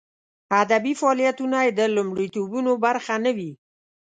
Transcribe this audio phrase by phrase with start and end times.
[0.61, 3.51] ادبي فعالیتونه یې د لومړیتوبونو برخه نه وي.